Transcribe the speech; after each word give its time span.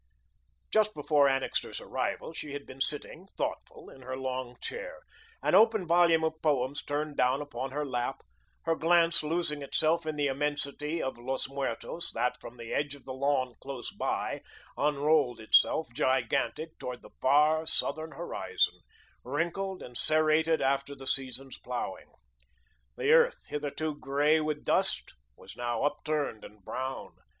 Just 0.71 0.95
before 0.95 1.29
Annixter's 1.29 1.79
arrival, 1.79 2.33
she 2.33 2.53
had 2.53 2.65
been 2.65 2.81
sitting, 2.81 3.27
thoughtful, 3.37 3.87
in 3.91 4.01
her 4.01 4.17
long 4.17 4.57
chair, 4.59 4.97
an 5.43 5.53
open 5.53 5.85
volume 5.85 6.23
of 6.23 6.41
poems 6.41 6.81
turned 6.81 7.15
down 7.17 7.39
upon 7.39 7.69
her 7.69 7.85
lap, 7.85 8.21
her 8.63 8.73
glance 8.75 9.21
losing 9.21 9.61
itself 9.61 10.07
in 10.07 10.15
the 10.15 10.25
immensity 10.25 11.03
of 11.03 11.19
Los 11.19 11.47
Muertos 11.47 12.09
that, 12.15 12.41
from 12.41 12.57
the 12.57 12.73
edge 12.73 12.95
of 12.95 13.05
the 13.05 13.13
lawn 13.13 13.53
close 13.61 13.91
by, 13.91 14.41
unrolled 14.75 15.39
itself, 15.39 15.87
gigantic, 15.93 16.79
toward 16.79 17.03
the 17.03 17.11
far, 17.21 17.67
southern 17.67 18.13
horizon, 18.13 18.79
wrinkled 19.23 19.83
and 19.83 19.95
serrated 19.97 20.63
after 20.63 20.95
the 20.95 21.05
season's 21.05 21.59
ploughing. 21.59 22.09
The 22.97 23.11
earth, 23.11 23.45
hitherto 23.49 23.99
grey 23.99 24.39
with 24.39 24.65
dust, 24.65 25.13
was 25.37 25.55
now 25.55 25.83
upturned 25.83 26.43
and 26.43 26.65
brown. 26.65 27.11